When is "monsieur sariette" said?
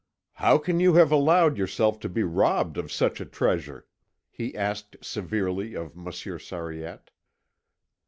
5.95-7.11